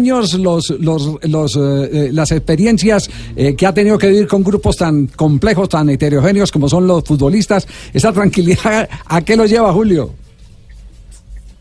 años 0.00 0.34
los, 0.34 0.70
los, 0.78 1.18
los, 1.24 1.56
eh, 1.56 1.90
eh, 1.92 2.10
las 2.12 2.30
experiencias 2.30 3.10
eh, 3.34 3.56
que 3.56 3.66
ha 3.66 3.74
tenido 3.74 3.98
que 3.98 4.06
vivir 4.06 4.28
con 4.28 4.44
grupos 4.44 4.76
tan 4.76 5.08
complejos, 5.08 5.68
tan 5.68 5.90
heterogéneos 5.90 6.52
como 6.52 6.68
son 6.68 6.86
los 6.86 7.02
futbolistas, 7.02 7.66
esa 7.92 8.12
tranquilidad, 8.12 8.88
¿a 9.06 9.22
qué 9.22 9.36
lo 9.36 9.44
lleva 9.44 9.72
Julio? 9.72 10.14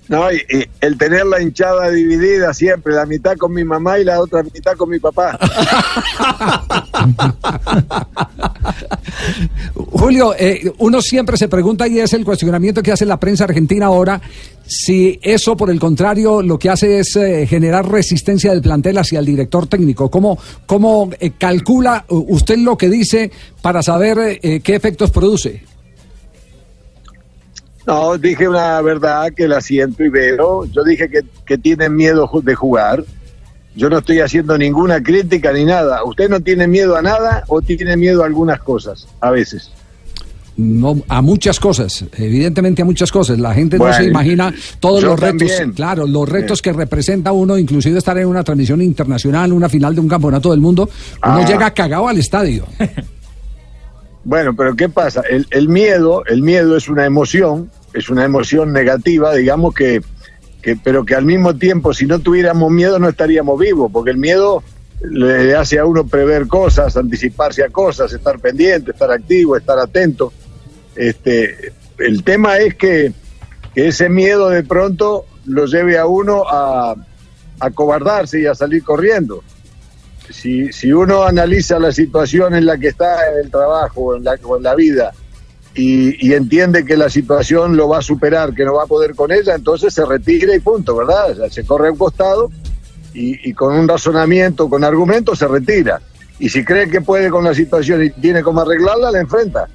No, 0.07 0.31
y, 0.31 0.35
y 0.35 0.63
el 0.81 0.99
tener 0.99 1.25
la 1.25 1.41
hinchada 1.41 1.89
dividida 1.89 2.53
siempre, 2.53 2.93
la 2.93 3.07
mitad 3.07 3.35
con 3.37 3.53
mi 3.53 3.63
mamá 3.63 3.97
y 3.97 4.05
la 4.05 4.21
otra 4.21 4.43
mitad 4.43 4.77
con 4.77 4.91
mi 4.91 4.99
papá. 4.99 5.35
Julio, 9.73 10.33
eh, 10.37 10.71
uno 10.77 11.01
siempre 11.01 11.37
se 11.37 11.47
pregunta 11.47 11.87
y 11.87 11.99
es 11.99 12.13
el 12.13 12.23
cuestionamiento 12.23 12.81
que 12.81 12.91
hace 12.91 13.05
la 13.05 13.19
prensa 13.19 13.43
argentina 13.43 13.87
ahora, 13.87 14.21
si 14.67 15.19
eso 15.23 15.55
por 15.55 15.69
el 15.69 15.79
contrario 15.79 16.41
lo 16.41 16.59
que 16.59 16.69
hace 16.69 16.99
es 16.99 17.15
eh, 17.15 17.47
generar 17.47 17.89
resistencia 17.89 18.51
del 18.51 18.61
plantel 18.61 18.97
hacia 18.97 19.19
el 19.19 19.25
director 19.25 19.67
técnico. 19.67 20.11
¿Cómo, 20.11 20.37
cómo 20.65 21.09
eh, 21.19 21.31
calcula 21.37 22.05
usted 22.09 22.57
lo 22.57 22.77
que 22.77 22.89
dice 22.89 23.31
para 23.61 23.81
saber 23.81 24.39
eh, 24.41 24.59
qué 24.61 24.75
efectos 24.75 25.11
produce? 25.11 25.63
No, 27.85 28.17
dije 28.17 28.49
una 28.49 28.81
verdad 28.81 29.31
que 29.33 29.47
la 29.47 29.61
siento 29.61 30.03
y 30.03 30.09
veo. 30.09 30.65
Yo 30.65 30.83
dije 30.83 31.09
que, 31.09 31.21
que 31.45 31.57
tienen 31.57 31.95
miedo 31.95 32.29
de 32.43 32.55
jugar. 32.55 33.05
Yo 33.75 33.89
no 33.89 33.99
estoy 33.99 34.19
haciendo 34.19 34.57
ninguna 34.57 35.01
crítica 35.01 35.53
ni 35.53 35.63
nada. 35.63 36.03
¿Usted 36.03 36.29
no 36.29 36.41
tiene 36.41 36.67
miedo 36.67 36.97
a 36.97 37.01
nada 37.01 37.45
o 37.47 37.61
tiene 37.61 37.95
miedo 37.95 38.23
a 38.23 38.25
algunas 38.25 38.59
cosas? 38.59 39.07
A 39.21 39.31
veces. 39.31 39.71
No, 40.57 40.99
a 41.07 41.21
muchas 41.21 41.59
cosas, 41.59 42.03
evidentemente 42.17 42.81
a 42.81 42.85
muchas 42.85 43.11
cosas. 43.11 43.37
La 43.37 43.53
gente 43.53 43.77
no 43.77 43.93
se 43.93 44.05
imagina 44.05 44.51
todos 44.79 45.03
los 45.03 45.19
retos, 45.19 45.49
también. 45.49 45.71
claro, 45.73 46.07
los 46.07 46.27
retos 46.27 46.63
que 46.63 46.73
representa 46.73 47.31
uno, 47.31 47.59
inclusive 47.59 47.99
estar 47.99 48.17
en 48.17 48.27
una 48.27 48.43
transmisión 48.43 48.81
internacional, 48.81 49.53
una 49.53 49.69
final 49.69 49.93
de 49.93 50.01
un 50.01 50.07
campeonato 50.07 50.49
del 50.49 50.59
mundo, 50.59 50.89
uno 51.23 51.37
Ah. 51.37 51.45
llega 51.47 51.71
cagado 51.75 52.07
al 52.07 52.17
estadio. 52.17 52.65
Bueno, 54.23 54.53
pero 54.55 54.75
¿qué 54.75 54.89
pasa? 54.89 55.21
El, 55.29 55.47
el 55.51 55.69
miedo, 55.69 56.23
el 56.25 56.41
miedo 56.41 56.75
es 56.75 56.89
una 56.89 57.05
emoción, 57.05 57.71
es 57.93 58.09
una 58.09 58.25
emoción 58.25 58.73
negativa, 58.73 59.33
digamos 59.33 59.73
que, 59.73 60.01
que, 60.61 60.75
pero 60.75 61.05
que 61.05 61.15
al 61.15 61.23
mismo 61.23 61.55
tiempo, 61.55 61.93
si 61.93 62.05
no 62.05 62.19
tuviéramos 62.19 62.69
miedo, 62.69 62.99
no 62.99 63.07
estaríamos 63.07 63.57
vivos, 63.57 63.89
porque 63.89 64.11
el 64.11 64.17
miedo 64.17 64.63
le 65.01 65.55
hace 65.55 65.79
a 65.79 65.85
uno 65.85 66.05
prever 66.05 66.45
cosas, 66.47 66.97
anticiparse 66.97 67.63
a 67.63 67.69
cosas, 67.69 68.11
estar 68.11 68.37
pendiente, 68.39 68.91
estar 68.91 69.09
activo, 69.11 69.55
estar 69.55 69.79
atento. 69.79 70.33
Este, 70.97 71.73
el 71.99 72.23
tema 72.23 72.57
es 72.57 72.75
que, 72.75 73.13
que 73.73 73.87
ese 73.87 74.09
miedo 74.09 74.49
de 74.49 74.63
pronto 74.63 75.25
lo 75.45 75.65
lleve 75.65 75.97
a 75.97 76.05
uno 76.05 76.43
a, 76.47 76.95
a 77.59 77.71
cobardarse 77.71 78.41
y 78.41 78.45
a 78.45 78.55
salir 78.55 78.83
corriendo 78.83 79.43
si, 80.29 80.71
si 80.71 80.91
uno 80.91 81.23
analiza 81.23 81.79
la 81.79 81.91
situación 81.91 82.55
en 82.55 82.65
la 82.65 82.77
que 82.77 82.89
está 82.89 83.31
en 83.31 83.45
el 83.45 83.51
trabajo 83.51 84.15
en 84.15 84.23
la, 84.23 84.37
o 84.43 84.57
en 84.57 84.63
la 84.63 84.75
vida 84.75 85.13
y, 85.73 86.33
entiende 86.33 86.85
que 86.85 86.97
la 86.97 87.07
situación 87.07 87.77
lo 87.77 87.87
va 87.87 87.99
a 87.99 88.01
superar, 88.01 88.55
que 88.55 88.65
no 88.65 88.73
va 88.73 88.83
a 88.83 88.87
poder 88.87 89.13
con 89.13 89.31
ella, 89.31 89.53
entonces 89.53 89.93
se 89.93 90.03
retira 90.05 90.55
y 90.55 90.59
punto, 90.59 90.95
¿verdad? 90.95 91.39
O 91.39 91.49
se 91.51 91.63
corre 91.65 91.89
a 91.89 91.91
un 91.91 91.99
costado 91.99 92.49
y, 93.13 93.47
y 93.47 93.53
con 93.53 93.75
un 93.75 93.87
razonamiento, 93.87 94.69
con 94.69 94.83
argumentos, 94.83 95.37
se 95.37 95.47
retira. 95.47 96.01
Y 96.39 96.49
si 96.49 96.65
cree 96.65 96.89
que 96.89 97.01
puede 97.01 97.29
con 97.29 97.43
la 97.43 97.53
situación 97.53 98.03
y 98.03 98.09
tiene 98.09 98.41
cómo 98.41 98.61
arreglarla, 98.61 99.11
la 99.11 99.19
enfrenta. 99.19 99.67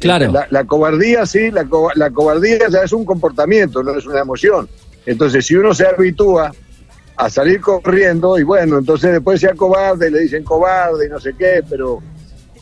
Claro. 0.00 0.30
La, 0.32 0.46
la 0.50 0.64
cobardía, 0.64 1.26
sí, 1.26 1.50
la, 1.50 1.64
co- 1.64 1.90
la 1.94 2.10
cobardía 2.10 2.68
ya 2.70 2.82
es 2.82 2.92
un 2.92 3.04
comportamiento, 3.04 3.82
no 3.82 3.96
es 3.96 4.06
una 4.06 4.20
emoción. 4.20 4.68
Entonces, 5.06 5.46
si 5.46 5.56
uno 5.56 5.74
se 5.74 5.86
habitúa 5.86 6.52
a 7.16 7.30
salir 7.30 7.60
corriendo, 7.60 8.38
y 8.38 8.44
bueno, 8.44 8.78
entonces 8.78 9.10
después 9.12 9.40
sea 9.40 9.54
cobarde, 9.54 10.10
le 10.10 10.20
dicen 10.20 10.44
cobarde 10.44 11.06
y 11.06 11.08
no 11.08 11.18
sé 11.18 11.34
qué, 11.36 11.62
pero, 11.68 12.00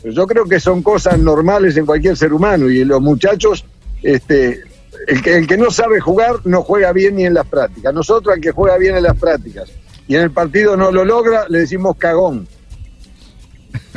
pero 0.01 0.13
yo 0.13 0.25
creo 0.25 0.45
que 0.45 0.59
son 0.59 0.81
cosas 0.81 1.19
normales 1.19 1.77
en 1.77 1.85
cualquier 1.85 2.17
ser 2.17 2.33
humano. 2.33 2.67
Y 2.69 2.83
los 2.83 2.99
muchachos, 3.01 3.65
este, 4.01 4.61
el 5.07 5.21
que, 5.21 5.37
el 5.37 5.45
que 5.45 5.57
no 5.57 5.69
sabe 5.69 5.99
jugar 5.99 6.37
no 6.45 6.63
juega 6.63 6.91
bien 6.91 7.17
ni 7.17 7.25
en 7.25 7.35
las 7.35 7.45
prácticas. 7.45 7.93
Nosotros, 7.93 8.33
al 8.33 8.41
que 8.41 8.51
juega 8.51 8.77
bien 8.77 8.95
en 8.97 9.03
las 9.03 9.15
prácticas 9.17 9.69
y 10.07 10.15
en 10.15 10.21
el 10.23 10.31
partido 10.31 10.75
no 10.75 10.91
lo 10.91 11.05
logra, 11.05 11.45
le 11.49 11.59
decimos 11.59 11.95
cagón. 11.97 12.47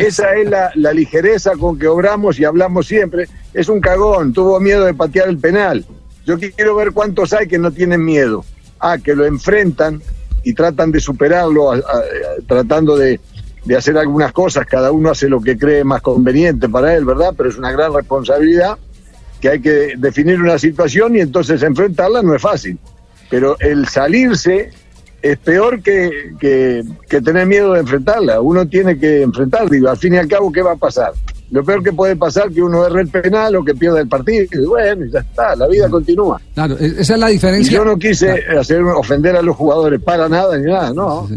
Esa 0.00 0.34
es 0.34 0.49
la, 0.49 0.93
ligereza 0.93 1.53
con 1.53 1.78
que 1.78 1.87
obramos 1.87 2.38
y 2.38 2.44
hablamos 2.44 2.87
siempre. 2.87 3.28
Es 3.53 3.69
un 3.69 3.81
cagón, 3.81 4.33
tuvo 4.33 4.59
miedo 4.61 4.84
de 4.84 4.94
patear 4.94 5.28
el 5.28 5.38
penal. 5.38 5.84
Yo 6.27 6.38
quiero 6.38 6.75
ver 6.77 6.93
cuántos 6.93 7.33
hay 7.33 7.47
que 7.47 7.59
no 7.59 7.71
tienen 7.71 8.05
miedo. 8.05 8.44
Ah, 8.78 8.99
que 8.99 9.15
lo 9.15 9.27
enfrentan 9.27 10.00
y 10.43 10.55
tratan 10.55 10.91
de 10.91 11.00
superarlo, 11.00 11.72
tratando 12.47 12.97
de, 12.97 13.21
de 13.65 13.77
hacer 13.77 13.99
algunas 13.99 14.33
cosas. 14.33 14.66
Cada 14.66 14.91
uno 14.91 15.10
hace 15.10 15.28
lo 15.28 15.41
que 15.41 15.59
cree 15.59 15.84
más 15.84 16.00
conveniente 16.00 16.69
para 16.69 16.94
él, 16.94 17.05
¿verdad? 17.05 17.34
Pero 17.37 17.50
es 17.50 17.59
una 17.59 17.72
gran 17.72 17.93
responsabilidad 17.93 18.78
que 19.41 19.49
hay 19.49 19.60
que 19.60 19.94
definir 19.97 20.41
una 20.41 20.59
situación 20.59 21.16
y 21.16 21.21
entonces 21.21 21.62
enfrentarla 21.62 22.22
no 22.22 22.34
es 22.34 22.43
fácil. 22.43 22.78
Pero 23.28 23.56
el 23.60 23.89
salirse 23.89 24.71
es 25.23 25.39
peor 25.39 25.83
que, 25.83 26.33
que, 26.41 26.83
que 27.09 27.21
tener 27.21 27.47
miedo 27.47 27.73
de 27.75 27.81
enfrentarla. 27.81 28.41
Uno 28.41 28.67
tiene 28.67 28.99
que 28.99 29.23
enfrentar, 29.23 29.69
digo, 29.69 29.89
al 29.91 29.97
fin 29.99 30.15
y 30.15 30.17
al 30.19 30.29
cabo, 30.29 30.51
¿qué 30.51 30.63
va 30.63 30.73
a 30.73 30.77
pasar? 30.77 31.13
Lo 31.51 31.65
peor 31.65 31.83
que 31.83 31.93
puede 31.93 32.15
pasar 32.17 32.49
es 32.49 32.55
que 32.55 32.63
uno 32.63 32.87
erre 32.87 33.03
el 33.03 33.09
penal 33.09 33.57
o 33.57 33.65
que 33.65 33.75
pierda 33.75 34.01
el 34.01 34.09
partido. 34.09 34.47
Y 34.53 34.67
bueno, 34.67 35.05
ya 35.13 35.19
está, 35.21 35.57
la 35.57 35.67
vida 35.67 35.89
continúa. 35.91 36.41
Claro, 36.55 36.77
e- 36.79 36.95
esa 37.01 37.15
es 37.15 37.21
la 37.21 37.31
Y 37.31 37.35
diferencia. 37.35 37.73
yo 37.77 37.85
no 37.85 37.99
quise 37.99 38.31
hacer 38.59 38.83
ofender 38.83 39.35
a 39.37 39.43
los 39.43 39.57
jugadores 39.57 40.01
para 40.01 40.29
nada 40.29 40.57
ni 40.57 40.67
nada, 40.71 40.93
no. 40.95 41.29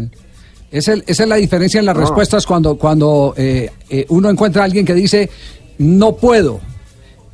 Es 0.70 0.88
el- 0.88 1.02
esa 1.06 1.24
es 1.24 1.28
la 1.28 1.36
diferencia 1.36 1.80
en 1.80 1.86
las 1.86 1.94
No. 1.96 2.00
respuestas 2.02 2.46
cuando, 2.46 2.76
cuando 2.78 3.34
eh, 3.36 3.70
eh, 3.90 4.06
uno 4.08 4.30
encuentra 4.30 4.62
a 4.62 4.64
alguien 4.66 4.84
que 4.86 4.94
dice 4.94 5.28
no 5.78 6.14
puedo. 6.16 6.60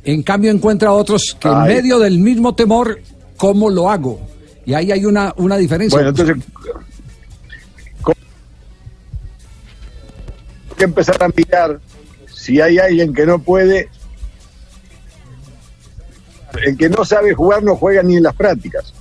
En 0.03 0.23
cambio 0.23 0.49
encuentra 0.49 0.89
a 0.89 0.93
otros 0.93 1.37
que 1.39 1.47
en 1.47 1.61
medio 1.63 1.99
del 1.99 2.17
mismo 2.17 2.55
temor, 2.55 2.99
¿cómo 3.37 3.69
lo 3.69 3.89
hago? 3.91 4.19
Y 4.65 4.73
ahí 4.73 4.91
hay 4.91 5.05
una, 5.05 5.33
una 5.37 5.57
diferencia. 5.57 5.97
Bueno, 5.97 6.09
entonces 6.09 6.37
hay 10.69 10.75
que 10.77 10.83
empezar 10.83 11.21
a 11.23 11.27
mirar 11.29 11.79
si 12.31 12.61
hay 12.61 12.77
alguien 12.79 13.13
que 13.13 13.25
no 13.25 13.39
puede. 13.39 13.89
El 16.63 16.77
que 16.77 16.89
no 16.89 17.05
sabe 17.05 17.33
jugar 17.33 17.63
no 17.63 17.75
juega 17.75 18.03
ni 18.03 18.17
en 18.17 18.23
las 18.23 18.35
prácticas. 18.35 18.93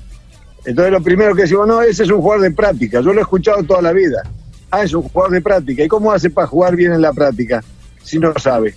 Entonces 0.64 0.92
lo 0.92 1.02
primero 1.02 1.34
que 1.34 1.42
decimos, 1.42 1.66
no, 1.66 1.82
ese 1.82 2.04
es 2.04 2.10
un 2.10 2.20
jugador 2.20 2.42
de 2.42 2.50
práctica, 2.50 3.00
yo 3.00 3.12
lo 3.12 3.18
he 3.18 3.22
escuchado 3.22 3.62
toda 3.64 3.82
la 3.82 3.92
vida. 3.92 4.22
Ah, 4.70 4.84
es 4.84 4.92
un 4.92 5.02
jugador 5.02 5.32
de 5.32 5.40
práctica. 5.40 5.82
¿Y 5.82 5.88
cómo 5.88 6.12
hace 6.12 6.30
para 6.30 6.46
jugar 6.46 6.76
bien 6.76 6.92
en 6.92 7.02
la 7.02 7.12
práctica 7.12 7.64
si 8.02 8.18
no 8.18 8.32
sabe? 8.38 8.74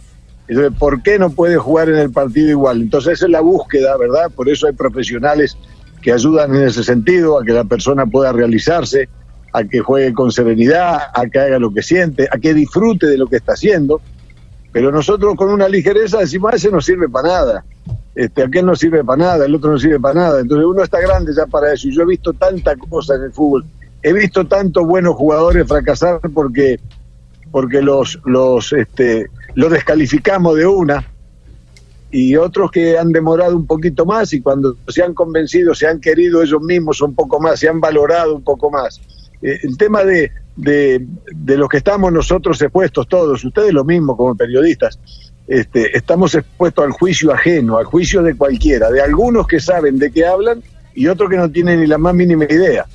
Entonces, 0.48 0.74
¿por 0.78 1.04
qué 1.04 1.20
no 1.20 1.30
puede 1.30 1.58
jugar 1.58 1.90
en 1.90 1.96
el 1.96 2.12
partido 2.12 2.50
igual? 2.50 2.82
Entonces, 2.82 3.14
esa 3.14 3.26
es 3.26 3.32
la 3.32 3.42
búsqueda, 3.42 3.96
¿verdad? 3.98 4.32
Por 4.32 4.50
eso 4.50 4.68
hay 4.68 4.74
profesionales 4.74 5.58
que 6.03 6.12
ayudan 6.12 6.56
en 6.56 6.64
ese 6.64 6.84
sentido, 6.84 7.40
a 7.40 7.46
que 7.46 7.53
la 7.53 7.64
persona 7.64 8.06
pueda 8.06 8.31
realizarse, 8.31 9.09
a 9.53 9.64
que 9.64 9.80
juegue 9.80 10.14
con 10.14 10.31
serenidad, 10.31 11.00
a 11.14 11.25
que 11.28 11.40
haga 11.40 11.59
lo 11.59 11.74
que 11.74 11.81
siente, 11.81 12.28
a 12.31 12.38
que 12.38 12.53
disfrute 12.53 13.08
de 13.08 13.18
lo 13.18 13.28
que 13.28 13.38
está 13.38 13.53
haciendo. 13.53 14.02
Pero 14.72 14.92
nosotros 14.92 15.36
con 15.36 15.50
una 15.50 15.68
ligereza 15.69 16.19
decimos, 16.19 16.52
"Ah, 16.52 16.56
ese 16.56 16.72
no 16.72 16.81
sirve 16.81 17.08
para 17.08 17.28
nada, 17.30 17.66
este, 18.16 18.44
aquel 18.44 18.66
no 18.66 18.75
sirve 18.75 19.03
para 19.03 19.24
nada, 19.24 19.46
el 19.46 19.56
otro 19.56 19.72
no 19.72 19.80
sirve 19.80 20.00
para 20.00 20.16
nada. 20.16 20.42
Entonces 20.42 20.66
uno 20.66 20.84
está 20.84 21.00
grande 21.00 21.31
ya 21.36 21.46
para 21.46 21.74
eso. 21.74 21.88
Y 21.88 21.96
yo 21.96 22.03
he 22.03 22.06
visto 22.08 22.34
tanta 22.34 22.75
cosa 22.75 23.16
en 23.16 23.24
el 23.24 23.31
fútbol, 23.31 23.66
he 24.02 24.13
visto 24.13 24.46
tantos 24.46 24.86
buenos 24.86 25.16
jugadores 25.16 25.68
fracasar 25.68 26.19
porque, 26.34 26.80
porque 27.52 27.81
los, 27.81 28.19
los, 28.25 28.74
este, 28.74 29.28
los 29.56 29.72
descalificamos 29.72 30.58
de 30.58 30.68
una 30.68 31.03
y 32.13 32.35
otros 32.35 32.69
que 32.69 32.96
han 32.96 33.12
demorado 33.12 33.56
un 33.56 33.66
poquito 33.66 34.06
más 34.06 34.31
y 34.34 34.40
cuando 34.40 34.78
se 34.88 35.01
han 35.01 35.16
convencido, 35.16 35.74
se 35.74 35.88
han 35.88 36.00
querido 36.00 36.44
ellos 36.44 36.62
mismos 36.62 37.01
un 37.01 37.16
poco 37.16 37.40
más, 37.40 37.59
se 37.59 37.68
han 37.68 37.81
valorado 37.81 38.35
un 38.35 38.44
poco 38.44 38.69
más. 38.69 39.01
Eh, 39.41 39.57
el 39.63 39.75
tema 39.78 40.03
de, 40.03 40.31
de, 40.56 41.04
de 41.33 41.57
los 41.57 41.68
que 41.68 41.77
estamos 41.77 42.13
nosotros 42.13 42.62
expuestos 42.62 43.07
todos, 43.07 43.44
ustedes 43.44 43.74
lo 43.74 43.83
mismo 43.83 44.15
como 44.15 44.36
periodistas, 44.36 45.00
este, 45.48 45.98
estamos 45.98 46.36
expuestos 46.36 46.86
al 46.86 46.92
juicio 46.92 47.33
ajeno, 47.33 47.80
al 47.80 47.86
juicio 47.86 48.21
de 48.21 48.36
cualquiera, 48.36 48.92
de 48.92 49.01
algunos 49.01 49.48
que 49.48 49.59
saben 49.59 49.98
de 49.98 50.12
qué 50.12 50.27
hablan 50.27 50.62
y 50.94 51.07
otros 51.07 51.31
que 51.31 51.38
no 51.38 51.50
tienen 51.50 51.81
ni 51.81 51.88
la 51.88 51.98
más 51.98 52.13
mínima 52.13 52.44
idea. 52.44 52.86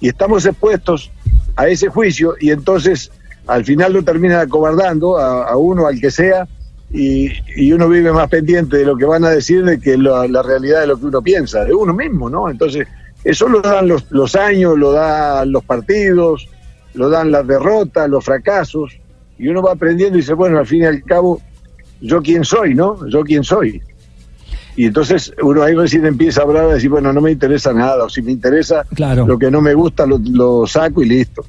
Y 0.00 0.08
estamos 0.08 0.46
expuestos 0.46 1.10
a 1.54 1.68
ese 1.68 1.88
juicio 1.88 2.34
y 2.40 2.50
entonces 2.50 3.12
al 3.46 3.62
final 3.62 3.92
lo 3.92 4.02
terminan 4.02 4.40
acobardando 4.40 5.18
a, 5.18 5.50
a 5.50 5.56
uno, 5.58 5.86
al 5.86 6.00
que 6.00 6.10
sea, 6.10 6.48
y, 6.96 7.32
y 7.56 7.72
uno 7.72 7.88
vive 7.88 8.12
más 8.12 8.28
pendiente 8.28 8.76
de 8.76 8.84
lo 8.84 8.96
que 8.96 9.04
van 9.04 9.24
a 9.24 9.30
decir 9.30 9.64
de 9.64 9.80
que 9.80 9.98
la, 9.98 10.28
la 10.28 10.42
realidad 10.44 10.82
de 10.82 10.86
lo 10.86 10.96
que 10.96 11.06
uno 11.06 11.20
piensa, 11.20 11.64
de 11.64 11.74
uno 11.74 11.92
mismo, 11.92 12.30
¿no? 12.30 12.48
Entonces, 12.48 12.86
eso 13.24 13.48
lo 13.48 13.60
dan 13.60 13.88
los, 13.88 14.06
los 14.12 14.36
años, 14.36 14.78
lo 14.78 14.92
dan 14.92 15.50
los 15.50 15.64
partidos, 15.64 16.46
lo 16.94 17.08
dan 17.10 17.32
las 17.32 17.44
derrotas, 17.48 18.08
los 18.08 18.24
fracasos, 18.24 18.92
y 19.38 19.48
uno 19.48 19.60
va 19.60 19.72
aprendiendo 19.72 20.16
y 20.16 20.20
dice, 20.20 20.34
bueno, 20.34 20.60
al 20.60 20.66
fin 20.68 20.82
y 20.82 20.86
al 20.86 21.02
cabo, 21.02 21.40
yo 22.00 22.22
quién 22.22 22.44
soy, 22.44 22.76
¿no? 22.76 23.04
Yo 23.08 23.22
quién 23.24 23.42
soy. 23.42 23.82
Y 24.76 24.86
entonces 24.86 25.32
uno 25.42 25.62
ahí 25.62 25.74
recién 25.74 26.06
empieza 26.06 26.42
a 26.42 26.44
hablar 26.44 26.68
y 26.70 26.74
decir, 26.74 26.90
bueno, 26.90 27.12
no 27.12 27.20
me 27.20 27.32
interesa 27.32 27.72
nada, 27.72 28.04
o 28.04 28.08
si 28.08 28.22
me 28.22 28.30
interesa 28.30 28.84
Claro. 28.94 29.26
lo 29.26 29.36
que 29.36 29.50
no 29.50 29.60
me 29.60 29.74
gusta, 29.74 30.06
lo, 30.06 30.20
lo 30.30 30.64
saco 30.66 31.02
y 31.02 31.08
listo. 31.08 31.44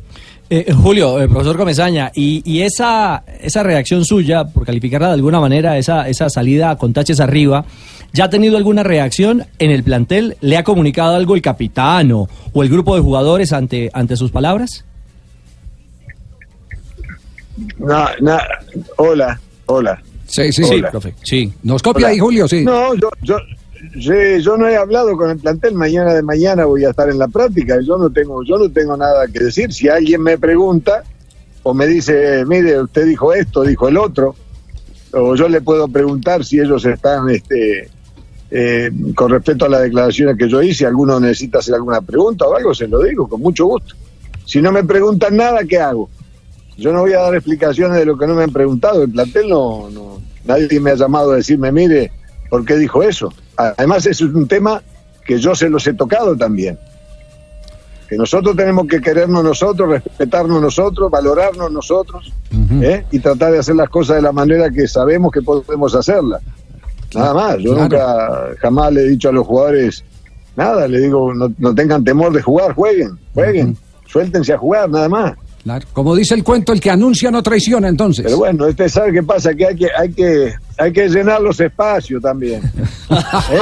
Eh, 0.50 0.72
Julio, 0.74 1.20
eh, 1.20 1.28
profesor 1.28 1.58
Comesaña, 1.58 2.12
y, 2.14 2.44
y 2.46 2.62
esa, 2.62 3.24
esa 3.42 3.64
reacción 3.64 4.06
suya, 4.06 4.46
por 4.46 4.64
calificarla 4.66 5.08
de 5.08 5.14
alguna 5.16 5.40
manera, 5.40 5.78
esa, 5.78 6.08
esa 6.08 6.30
salida 6.30 6.76
con 6.78 6.94
taches 6.94 7.20
arriba, 7.20 7.66
¿ya 8.14 8.26
ha 8.26 8.30
tenido 8.30 8.56
alguna 8.56 8.84
reacción 8.84 9.44
en 9.58 9.72
el 9.72 9.84
plantel? 9.84 10.38
¿Le 10.42 10.58
ha 10.58 10.64
comunicado 10.64 11.16
algo 11.16 11.34
el 11.36 11.42
capitán 11.42 12.12
o, 12.12 12.30
o 12.54 12.62
el 12.64 12.70
grupo 12.70 12.96
de 12.96 13.02
jugadores 13.02 13.54
ante, 13.54 13.90
ante 13.92 14.16
sus 14.16 14.30
palabras? 14.30 14.86
Na- 17.80 18.12
na- 18.22 18.44
hola, 18.98 19.40
hola. 19.66 20.02
Sí, 20.28 20.52
sí, 20.52 20.64
Hola. 20.64 20.92
profe. 20.92 21.14
Sí. 21.24 21.54
Nos 21.64 21.82
copia 21.82 22.08
Hola. 22.08 22.14
ahí, 22.14 22.20
Julio, 22.20 22.48
sí. 22.48 22.64
No, 22.64 22.94
yo, 22.96 23.10
yo, 23.22 23.38
sí, 23.94 24.42
yo 24.42 24.58
no 24.58 24.68
he 24.68 24.78
hablado 24.78 25.16
con 25.18 25.30
el 25.30 25.38
plantel. 25.38 25.76
Mañana 25.76 26.14
de 26.14 26.22
mañana 26.22 26.66
voy 26.66 26.86
a 26.86 26.90
estar 26.90 27.10
en 27.10 27.20
la 27.20 27.28
práctica. 27.28 27.80
Yo 27.82 27.98
no 27.98 28.10
tengo, 28.10 28.44
yo 28.44 28.58
no 28.58 28.70
tengo 28.72 28.96
nada 28.98 29.28
que 29.28 29.46
decir. 29.46 29.72
Si 29.74 29.88
alguien 29.88 30.22
me 30.22 30.38
pregunta 30.38 31.04
o 31.64 31.74
me 31.74 31.88
dice, 31.88 32.46
mire, 32.46 32.82
usted 32.82 33.06
dijo 33.06 33.34
esto, 33.34 33.64
dijo 33.64 33.88
el 33.88 33.98
otro, 33.98 34.36
o 35.14 35.36
yo 35.36 35.50
le 35.50 35.62
puedo 35.62 35.88
preguntar 35.88 36.46
si 36.46 36.60
ellos 36.60 36.86
están, 36.86 37.30
este, 37.30 37.90
eh, 38.52 38.92
con 39.16 39.32
respecto 39.32 39.66
a 39.66 39.70
las 39.70 39.82
declaraciones 39.82 40.38
que 40.38 40.48
yo 40.48 40.62
hice, 40.62 40.86
alguno 40.86 41.20
necesita 41.20 41.60
hacer 41.60 41.76
alguna 41.76 42.02
pregunta 42.02 42.46
o 42.46 42.56
algo, 42.56 42.74
se 42.74 42.88
lo 42.88 43.02
digo 43.02 43.28
con 43.28 43.42
mucho 43.42 43.66
gusto. 43.66 43.96
Si 44.46 44.62
no 44.62 44.72
me 44.72 44.84
preguntan 44.84 45.38
nada, 45.38 45.64
¿qué 45.64 45.80
hago? 45.80 46.10
Yo 46.78 46.94
no 46.94 47.02
voy 47.02 47.14
a 47.14 47.22
dar 47.22 47.34
explicaciones 47.34 47.98
de 47.98 48.06
lo 48.06 48.18
que 48.18 48.28
no 48.28 48.36
me 48.36 48.44
han 48.44 48.52
preguntado. 48.52 49.02
El 49.02 49.10
plantel 49.10 49.50
no, 49.50 49.90
no 49.90 50.22
nadie 50.46 50.80
me 50.80 50.92
ha 50.92 50.96
llamado 50.96 51.32
a 51.32 51.38
decirme, 51.38 51.72
mire, 51.72 52.12
¿por 52.50 52.66
qué 52.66 52.78
dijo 52.78 53.04
eso? 53.04 53.34
Además, 53.58 54.06
es 54.06 54.22
un 54.22 54.48
tema 54.48 54.82
que 55.26 55.40
yo 55.40 55.56
se 55.56 55.70
los 55.70 55.86
he 55.88 55.94
tocado 55.94 56.36
también. 56.36 56.78
Que 58.08 58.18
nosotros 58.18 58.56
tenemos 58.56 58.86
que 58.88 59.02
querernos 59.02 59.44
nosotros, 59.44 59.90
respetarnos 59.90 60.62
nosotros, 60.62 61.10
valorarnos 61.10 61.72
nosotros. 61.72 62.32
¿eh? 62.82 63.06
y 63.12 63.20
tratar 63.20 63.52
de 63.52 63.60
hacer 63.60 63.76
las 63.76 63.90
cosas 63.90 64.18
de 64.18 64.22
la 64.22 64.32
manera 64.32 64.70
que 64.70 64.88
sabemos 64.88 65.32
que 65.32 65.42
podemos 65.42 65.94
hacerlas. 65.96 66.42
Nada 67.14 67.34
más. 67.34 67.58
Yo 67.58 67.74
Claro. 67.76 67.82
nunca, 67.84 68.56
jamás 68.60 68.94
le 68.94 69.02
he 69.02 69.10
dicho 69.10 69.30
a 69.30 69.32
los 69.32 69.46
jugadores 69.48 70.04
nada. 70.56 70.88
Le 70.88 71.00
digo, 71.00 71.34
no, 71.34 71.52
no 71.58 71.74
tengan 71.76 72.04
temor 72.04 72.32
de 72.34 72.42
jugar, 72.42 72.74
jueguen, 72.76 73.18
jueguen, 73.34 73.78
suéltense 74.08 74.54
a 74.54 74.58
jugar, 74.58 74.90
nada 74.90 75.10
más. 75.10 75.34
Claro. 75.66 75.86
Como 75.94 76.16
dice 76.16 76.36
el 76.36 76.44
cuento, 76.44 76.72
el 76.74 76.80
que 76.80 76.92
anuncia 76.92 77.32
no 77.32 77.42
traiciona, 77.42 77.88
entonces. 77.90 78.24
Pero 78.24 78.38
bueno, 78.38 78.68
usted 78.68 78.88
sabe 78.88 79.12
qué 79.12 79.24
pasa, 79.24 79.52
que 79.56 79.66
hay 79.66 79.76
que, 79.76 79.88
hay 79.98 80.12
que, 80.14 80.54
hay 80.78 80.94
que 80.94 81.10
llenar 81.10 81.42
los 81.42 81.60
espacios 81.60 82.22
también. 82.22 82.62
¿Eh? 83.52 83.60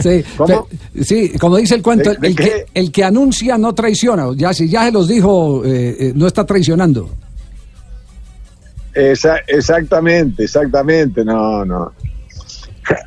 Sí, 0.00 0.24
¿Cómo? 0.36 0.68
pe- 0.94 1.04
sí, 1.04 1.32
como 1.38 1.56
dice 1.56 1.74
el 1.74 1.82
cuento, 1.82 2.10
¿De- 2.10 2.16
de 2.18 2.28
el, 2.28 2.36
que, 2.36 2.66
el 2.74 2.92
que 2.92 3.02
anuncia 3.04 3.58
no 3.58 3.74
traiciona. 3.74 4.26
Ya 4.36 4.52
si 4.54 4.68
ya 4.68 4.84
se 4.84 4.92
los 4.92 5.08
dijo, 5.08 5.64
eh, 5.64 5.96
eh, 5.98 6.12
no 6.14 6.28
está 6.28 6.46
traicionando. 6.46 7.10
Esa- 8.94 9.38
exactamente, 9.48 10.44
exactamente, 10.44 11.24
no, 11.24 11.64
no. 11.64 11.92
Ja- 12.84 13.06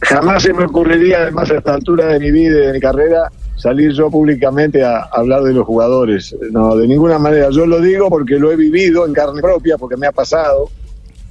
Jamás 0.00 0.42
se 0.42 0.52
me 0.54 0.64
ocurriría, 0.64 1.18
además, 1.18 1.50
a 1.50 1.56
esta 1.58 1.74
altura 1.74 2.06
de 2.06 2.20
mi 2.20 2.30
vida 2.30 2.56
y 2.56 2.66
de 2.68 2.72
mi 2.72 2.80
carrera, 2.80 3.30
salir 3.56 3.92
yo 3.92 4.10
públicamente 4.10 4.84
a, 4.84 4.98
a 4.98 5.08
hablar 5.14 5.42
de 5.42 5.52
los 5.52 5.66
jugadores. 5.66 6.34
No, 6.50 6.76
de 6.76 6.86
ninguna 6.86 7.18
manera. 7.18 7.48
Yo 7.50 7.66
lo 7.66 7.80
digo 7.80 8.08
porque 8.08 8.38
lo 8.38 8.52
he 8.52 8.56
vivido 8.56 9.06
en 9.06 9.12
carne 9.12 9.40
propia, 9.40 9.76
porque 9.78 9.96
me 9.96 10.06
ha 10.06 10.12
pasado 10.12 10.68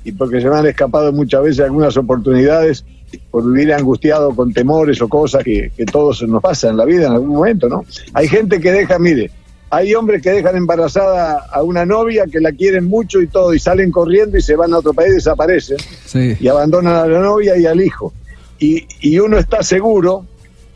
y 0.03 0.11
porque 0.11 0.41
se 0.41 0.49
me 0.49 0.55
han 0.57 0.65
escapado 0.67 1.11
muchas 1.13 1.43
veces 1.43 1.65
algunas 1.65 1.95
oportunidades 1.97 2.83
por 3.31 3.45
vivir 3.49 3.73
angustiado 3.73 4.35
con 4.35 4.51
temores 4.53 5.01
o 5.01 5.07
cosas 5.07 5.43
que, 5.43 5.71
que 5.75 5.85
todos 5.85 6.21
nos 6.23 6.41
pasa 6.41 6.69
en 6.69 6.77
la 6.77 6.85
vida 6.85 7.07
en 7.07 7.13
algún 7.13 7.29
momento, 7.35 7.69
¿no? 7.69 7.85
Hay 8.13 8.27
gente 8.27 8.59
que 8.59 8.71
deja, 8.71 8.99
mire, 8.99 9.31
hay 9.69 9.93
hombres 9.95 10.21
que 10.21 10.31
dejan 10.31 10.57
embarazada 10.57 11.45
a 11.51 11.63
una 11.63 11.85
novia 11.85 12.25
que 12.31 12.39
la 12.41 12.51
quieren 12.51 12.85
mucho 12.85 13.21
y 13.21 13.27
todo, 13.27 13.53
y 13.53 13.59
salen 13.59 13.89
corriendo 13.91 14.37
y 14.37 14.41
se 14.41 14.55
van 14.55 14.73
a 14.73 14.79
otro 14.79 14.93
país, 14.93 15.13
desaparecen 15.15 15.77
Sí. 16.05 16.35
y 16.39 16.47
abandonan 16.47 16.93
a 16.95 17.07
la 17.07 17.19
novia 17.19 17.57
y 17.57 17.65
al 17.65 17.81
hijo. 17.81 18.11
Y, 18.59 18.85
y 19.01 19.17
uno 19.19 19.37
está 19.37 19.63
seguro 19.63 20.25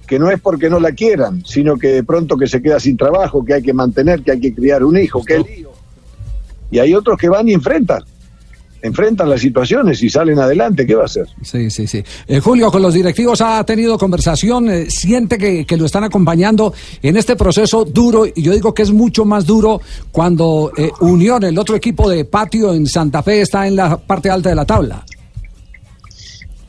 que 0.10 0.18
no 0.18 0.32
es 0.32 0.42
porque 0.42 0.72
no 0.72 0.80
la 0.80 0.92
quieran, 0.92 1.44
sino 1.46 1.78
que 1.78 1.90
de 1.90 2.04
pronto 2.04 2.36
que 2.36 2.48
se 2.48 2.64
queda 2.64 2.80
sin 2.80 2.98
trabajo, 2.98 3.46
que 3.46 3.54
hay 3.54 3.62
que 3.62 3.74
mantener, 3.74 4.24
que 4.24 4.32
hay 4.32 4.40
que 4.40 4.56
criar 4.56 4.84
un 4.84 4.98
hijo, 4.98 5.24
que 5.24 5.38
lío. 5.38 5.70
Y 6.72 6.80
hay 6.80 6.96
otros 6.96 7.16
que 7.16 7.30
van 7.30 7.48
y 7.48 7.54
enfrentan, 7.54 8.02
enfrentan 8.82 9.30
las 9.30 9.40
situaciones 9.40 10.02
y 10.02 10.10
salen 10.10 10.40
adelante, 10.40 10.88
¿qué 10.88 10.96
va 10.96 11.04
a 11.04 11.06
hacer? 11.06 11.28
Sí, 11.44 11.70
sí, 11.70 11.86
sí. 11.86 12.04
Eh, 12.28 12.40
Julio, 12.40 12.72
con 12.72 12.82
los 12.82 12.96
directivos 12.96 13.40
ha 13.42 13.64
tenido 13.64 14.00
conversación, 14.00 14.68
eh, 14.72 14.90
siente 14.90 15.38
que, 15.38 15.64
que 15.66 15.78
lo 15.78 15.86
están 15.86 16.04
acompañando 16.04 16.74
en 17.04 17.16
este 17.16 17.36
proceso 17.36 17.86
duro, 17.86 18.26
y 18.26 18.42
yo 18.42 18.52
digo 18.52 18.74
que 18.74 18.82
es 18.82 18.92
mucho 18.92 19.26
más 19.26 19.46
duro 19.46 19.80
cuando 20.12 20.72
eh, 20.76 20.90
Unión, 21.02 21.44
el 21.44 21.60
otro 21.60 21.76
equipo 21.76 22.10
de 22.10 22.26
patio 22.26 22.74
en 22.74 22.88
Santa 22.88 23.22
Fe, 23.22 23.42
está 23.42 23.68
en 23.68 23.76
la 23.76 23.96
parte 23.98 24.32
alta 24.32 24.50
de 24.50 24.56
la 24.56 24.66
tabla. 24.66 25.06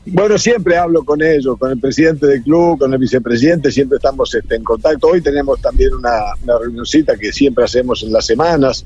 Bueno, 0.05 0.37
siempre 0.37 0.77
hablo 0.77 1.03
con 1.03 1.21
ellos, 1.21 1.57
con 1.59 1.71
el 1.71 1.79
presidente 1.79 2.25
del 2.25 2.41
club, 2.41 2.79
con 2.79 2.91
el 2.91 2.99
vicepresidente, 2.99 3.71
siempre 3.71 3.97
estamos 3.97 4.33
este, 4.33 4.55
en 4.55 4.63
contacto. 4.63 5.07
Hoy 5.07 5.21
tenemos 5.21 5.61
también 5.61 5.93
una, 5.93 6.33
una 6.43 6.57
reunioncita 6.57 7.15
que 7.15 7.31
siempre 7.31 7.65
hacemos 7.65 8.01
en 8.01 8.11
las 8.11 8.25
semanas, 8.25 8.83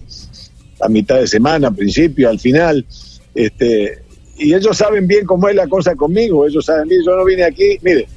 a 0.81 0.89
mitad 0.89 1.15
de 1.15 1.27
semana, 1.27 1.69
al 1.69 1.75
principio, 1.75 2.29
al 2.29 2.39
final. 2.39 2.85
Este, 3.33 4.03
y 4.37 4.53
ellos 4.53 4.77
saben 4.77 5.07
bien 5.07 5.25
cómo 5.25 5.47
es 5.47 5.55
la 5.55 5.67
cosa 5.67 5.95
conmigo, 5.95 6.45
ellos 6.45 6.65
saben 6.65 6.89
bien, 6.89 7.01
yo 7.05 7.15
no 7.15 7.23
vine 7.23 7.45
aquí, 7.45 7.77
mire, 7.81 8.07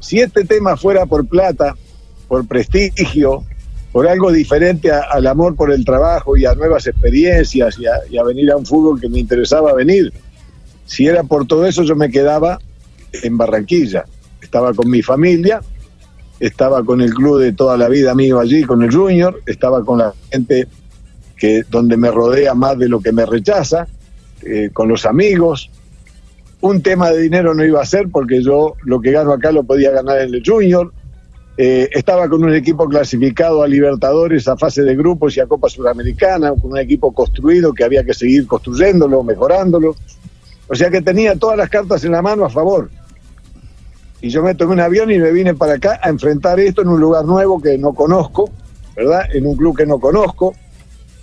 si 0.00 0.18
este 0.18 0.44
tema 0.44 0.76
fuera 0.76 1.06
por 1.06 1.26
plata, 1.28 1.76
por 2.26 2.46
prestigio, 2.48 3.44
por 3.92 4.08
algo 4.08 4.32
diferente 4.32 4.90
al 4.90 5.26
amor 5.28 5.54
por 5.54 5.72
el 5.72 5.84
trabajo 5.84 6.36
y 6.36 6.44
a 6.44 6.54
nuevas 6.54 6.88
experiencias 6.88 7.78
y 7.78 7.86
a, 7.86 7.94
y 8.10 8.18
a 8.18 8.24
venir 8.24 8.50
a 8.50 8.56
un 8.56 8.66
fútbol 8.66 9.00
que 9.00 9.08
me 9.08 9.20
interesaba 9.20 9.72
venir, 9.74 10.12
si 10.88 11.06
era 11.06 11.22
por 11.22 11.46
todo 11.46 11.66
eso 11.66 11.82
yo 11.84 11.94
me 11.94 12.10
quedaba 12.10 12.58
en 13.12 13.36
Barranquilla, 13.36 14.06
estaba 14.40 14.72
con 14.72 14.90
mi 14.90 15.02
familia, 15.02 15.60
estaba 16.40 16.82
con 16.82 17.02
el 17.02 17.12
club 17.12 17.40
de 17.40 17.52
toda 17.52 17.76
la 17.76 17.88
vida 17.88 18.14
mío 18.14 18.40
allí, 18.40 18.64
con 18.64 18.82
el 18.82 18.92
Junior, 18.92 19.40
estaba 19.46 19.84
con 19.84 19.98
la 19.98 20.14
gente 20.32 20.66
que 21.36 21.62
donde 21.68 21.96
me 21.96 22.10
rodea 22.10 22.54
más 22.54 22.78
de 22.78 22.88
lo 22.88 23.00
que 23.00 23.12
me 23.12 23.26
rechaza, 23.26 23.86
eh, 24.42 24.70
con 24.72 24.88
los 24.88 25.04
amigos. 25.04 25.70
Un 26.62 26.82
tema 26.82 27.10
de 27.10 27.20
dinero 27.20 27.54
no 27.54 27.64
iba 27.64 27.82
a 27.82 27.86
ser 27.86 28.08
porque 28.08 28.42
yo 28.42 28.74
lo 28.84 29.00
que 29.00 29.12
gano 29.12 29.32
acá 29.32 29.52
lo 29.52 29.64
podía 29.64 29.90
ganar 29.90 30.20
en 30.20 30.34
el 30.34 30.42
Junior. 30.44 30.90
Eh, 31.58 31.90
estaba 31.92 32.28
con 32.30 32.42
un 32.44 32.54
equipo 32.54 32.88
clasificado 32.88 33.62
a 33.62 33.68
Libertadores, 33.68 34.48
a 34.48 34.56
fase 34.56 34.82
de 34.82 34.96
grupos 34.96 35.36
y 35.36 35.40
a 35.40 35.46
Copa 35.46 35.68
Suramericana, 35.68 36.50
con 36.50 36.72
un 36.72 36.78
equipo 36.78 37.12
construido 37.12 37.74
que 37.74 37.84
había 37.84 38.04
que 38.04 38.14
seguir 38.14 38.46
construyéndolo, 38.46 39.22
mejorándolo. 39.22 39.94
O 40.68 40.74
sea 40.74 40.90
que 40.90 41.00
tenía 41.00 41.34
todas 41.36 41.56
las 41.56 41.70
cartas 41.70 42.04
en 42.04 42.12
la 42.12 42.22
mano 42.22 42.44
a 42.44 42.50
favor. 42.50 42.90
Y 44.20 44.30
yo 44.30 44.42
me 44.42 44.54
tomé 44.54 44.72
un 44.72 44.80
avión 44.80 45.10
y 45.10 45.18
me 45.18 45.30
vine 45.30 45.54
para 45.54 45.74
acá 45.74 46.00
a 46.02 46.08
enfrentar 46.08 46.58
esto 46.60 46.82
en 46.82 46.88
un 46.88 47.00
lugar 47.00 47.24
nuevo 47.24 47.60
que 47.60 47.78
no 47.78 47.94
conozco, 47.94 48.50
¿verdad? 48.96 49.22
En 49.32 49.46
un 49.46 49.56
club 49.56 49.76
que 49.76 49.86
no 49.86 50.00
conozco, 50.00 50.54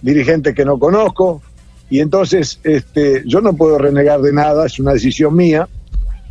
dirigentes 0.01 0.55
que 0.55 0.63
no 0.63 0.79
conozco. 0.79 1.41
Y 1.89 1.99
entonces 1.99 2.59
este, 2.63 3.23
yo 3.25 3.41
no 3.41 3.53
puedo 3.53 3.77
renegar 3.77 4.21
de 4.21 4.33
nada, 4.33 4.65
es 4.65 4.79
una 4.79 4.93
decisión 4.93 5.35
mía. 5.35 5.67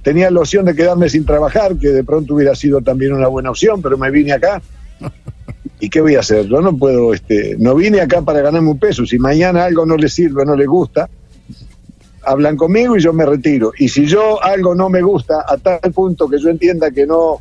Tenía 0.02 0.30
la 0.30 0.40
opción 0.40 0.64
de 0.64 0.74
quedarme 0.74 1.08
sin 1.08 1.24
trabajar, 1.24 1.76
que 1.76 1.88
de 1.88 2.02
pronto 2.02 2.34
hubiera 2.34 2.54
sido 2.54 2.80
también 2.80 3.12
una 3.12 3.28
buena 3.28 3.50
opción, 3.50 3.80
pero 3.80 3.96
me 3.96 4.10
vine 4.10 4.32
acá. 4.32 4.60
¿Y 5.80 5.90
qué 5.90 6.00
voy 6.00 6.14
a 6.16 6.20
hacer? 6.20 6.46
Yo 6.46 6.60
no 6.62 6.76
puedo, 6.76 7.12
este, 7.12 7.56
no 7.58 7.74
vine 7.74 8.00
acá 8.00 8.22
para 8.22 8.40
ganarme 8.40 8.70
un 8.70 8.78
peso. 8.78 9.04
Si 9.06 9.18
mañana 9.18 9.64
algo 9.64 9.84
no 9.84 9.96
les 9.96 10.14
sirve, 10.14 10.44
no 10.46 10.56
les 10.56 10.66
gusta, 10.66 11.08
hablan 12.26 12.56
conmigo 12.56 12.96
y 12.96 13.00
yo 13.00 13.12
me 13.12 13.24
retiro. 13.26 13.72
Y 13.78 13.88
si 13.88 14.06
yo 14.06 14.42
algo 14.42 14.74
no 14.74 14.88
me 14.88 15.02
gusta 15.02 15.44
a 15.46 15.56
tal 15.56 15.92
punto 15.92 16.28
que 16.28 16.38
yo 16.40 16.48
entienda 16.50 16.90
que 16.90 17.06
no, 17.06 17.40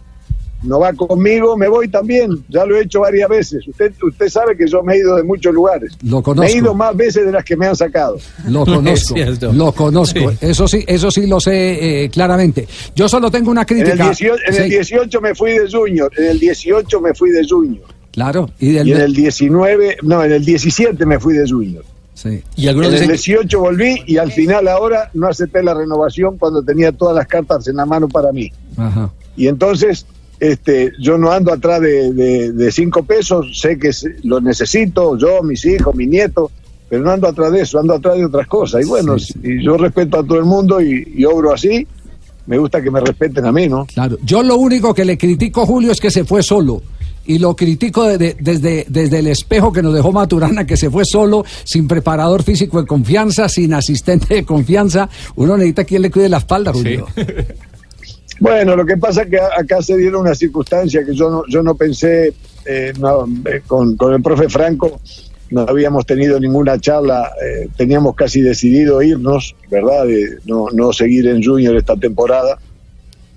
no 0.63 0.79
va 0.79 0.93
conmigo, 0.93 1.57
me 1.57 1.67
voy 1.67 1.89
también. 1.89 2.29
Ya 2.49 2.65
lo 2.65 2.77
he 2.77 2.83
hecho 2.83 3.01
varias 3.01 3.27
veces. 3.29 3.67
Usted, 3.67 3.91
usted 4.01 4.29
sabe 4.29 4.55
que 4.55 4.65
yo 4.67 4.81
me 4.81 4.93
he 4.93 4.99
ido 4.99 5.15
de 5.17 5.23
muchos 5.23 5.53
lugares. 5.53 5.91
Lo 6.03 6.17
Me 6.17 6.19
he 6.19 6.23
conozco. 6.23 6.57
ido 6.57 6.73
más 6.73 6.95
veces 6.95 7.25
de 7.25 7.31
las 7.33 7.43
que 7.43 7.57
me 7.57 7.67
han 7.67 7.75
sacado. 7.75 8.17
Lo 8.47 8.65
conozco, 8.65 9.15
lo 9.53 9.71
conozco. 9.73 10.31
Eso 10.39 10.67
sí, 10.67 10.83
eso 10.87 11.11
sí 11.11 11.27
lo 11.27 11.39
sé 11.41 12.03
eh, 12.05 12.09
claramente. 12.09 12.67
Yo 12.95 13.09
solo 13.09 13.29
tengo 13.29 13.51
una 13.51 13.65
En 13.69 13.77
el, 13.79 13.83
crítica. 13.83 14.05
18, 14.05 14.35
en 14.47 14.55
el 14.55 14.63
Sí, 14.63 14.69
18 14.69 15.21
me 15.21 15.35
fui 15.35 15.51
de 15.51 15.69
Junior, 15.69 16.11
en 16.17 16.25
el 16.25 16.39
18 16.39 17.01
me 17.01 17.13
fui 17.13 17.31
de 17.31 17.41
Junior. 17.47 17.83
Claro, 18.11 18.49
y 18.59 18.71
del, 18.73 18.87
Y 18.87 18.91
en 18.91 19.01
el 19.01 19.13
19, 19.13 19.97
no, 20.03 20.23
en 20.23 20.31
el 20.33 20.45
17 20.45 21.03
me 21.05 21.19
fui 21.19 21.33
de 21.33 21.49
Junior. 21.49 21.83
Sí. 22.23 22.41
Y 22.55 22.67
algunos 22.67 22.89
En 22.89 22.95
el 22.95 23.01
dicen 23.01 23.35
18 23.37 23.59
volví 23.59 24.01
y 24.07 24.17
al 24.17 24.31
final 24.31 24.67
ahora 24.67 25.09
no 25.13 25.27
acepté 25.27 25.61
la 25.61 25.73
renovación 25.73 26.37
cuando 26.37 26.63
tenía 26.63 26.91
todas 26.91 27.15
las 27.15 27.27
cartas 27.27 27.67
en 27.67 27.75
la 27.75 27.85
mano 27.85 28.07
para 28.07 28.31
mí. 28.31 28.51
Ajá. 28.77 29.11
Y 29.35 29.47
entonces 29.47 30.05
este, 30.39 30.91
yo 30.99 31.17
no 31.17 31.31
ando 31.31 31.53
atrás 31.53 31.79
de, 31.81 32.11
de- 32.13 32.51
de 32.51 32.71
cinco 32.71 33.03
pesos, 33.03 33.59
sé 33.59 33.77
que 33.77 33.93
se- 33.93 34.15
lo 34.23 34.41
necesito, 34.41 35.17
yo, 35.17 35.41
mis 35.43 35.63
hijos, 35.65 35.93
mis 35.95 36.09
nietos, 36.09 36.51
pero 36.89 37.03
no 37.03 37.11
ando 37.11 37.27
atrás 37.27 37.51
de 37.51 37.61
eso, 37.61 37.79
ando 37.79 37.93
atrás 37.93 38.17
de 38.17 38.25
otras 38.25 38.47
cosas. 38.47 38.83
Y 38.83 38.87
bueno, 38.87 39.15
y 39.41 39.63
yo 39.63 39.77
respeto 39.77 40.19
a 40.19 40.23
todo 40.23 40.37
el 40.39 40.45
mundo 40.45 40.81
y, 40.81 41.13
y 41.15 41.23
obro 41.25 41.53
así, 41.53 41.87
me 42.45 42.57
gusta 42.57 42.81
que 42.81 42.91
me 42.91 42.99
respeten 42.99 43.45
a 43.45 43.51
mí, 43.53 43.69
¿no? 43.69 43.85
Claro, 43.85 44.17
yo 44.23 44.43
lo 44.43 44.57
único 44.57 44.93
que 44.93 45.05
le 45.05 45.17
critico, 45.17 45.65
Julio, 45.65 45.91
es 45.93 46.01
que 46.01 46.11
se 46.11 46.25
fue 46.25 46.43
solo. 46.43 46.81
Y 47.25 47.39
lo 47.39 47.55
critico 47.55 48.05
de- 48.07 48.17
de- 48.17 48.35
desde, 48.39 48.85
desde 48.89 49.19
el 49.19 49.27
espejo 49.27 49.71
que 49.71 49.81
nos 49.81 49.93
dejó 49.93 50.11
Maturana, 50.11 50.65
que 50.67 50.75
se 50.77 50.89
fue 50.89 51.05
solo, 51.05 51.45
sin 51.63 51.87
preparador 51.87 52.43
físico 52.43 52.81
de 52.81 52.87
confianza, 52.87 53.47
sin 53.47 53.73
asistente 53.73 54.35
de 54.35 54.43
confianza. 54.45 55.09
Uno 55.35 55.55
necesita 55.55 55.83
quien 55.85 56.01
le 56.01 56.11
cuide 56.11 56.27
la 56.29 56.37
espalda, 56.39 56.73
Julio. 56.73 57.07
Bueno, 58.39 58.75
lo 58.75 58.85
que 58.85 58.97
pasa 58.97 59.21
es 59.23 59.29
que 59.29 59.37
a- 59.39 59.59
acá 59.59 59.81
se 59.81 59.95
dieron 59.95 60.21
una 60.21 60.35
circunstancia 60.35 61.05
que 61.05 61.15
yo 61.15 61.29
no, 61.29 61.43
yo 61.47 61.61
no 61.63 61.75
pensé 61.75 62.33
eh, 62.65 62.91
no, 62.99 63.25
eh, 63.45 63.61
con, 63.65 63.95
con 63.95 64.13
el 64.13 64.21
profe 64.21 64.49
Franco, 64.49 64.99
no 65.51 65.61
habíamos 65.61 66.05
tenido 66.05 66.39
ninguna 66.39 66.79
charla, 66.79 67.31
eh, 67.41 67.69
teníamos 67.77 68.15
casi 68.15 68.41
decidido 68.41 69.01
irnos, 69.03 69.55
¿verdad? 69.69 70.07
De 70.07 70.39
no, 70.45 70.65
no 70.73 70.91
seguir 70.91 71.27
en 71.27 71.43
Junior 71.43 71.75
esta 71.75 71.95
temporada. 71.95 72.57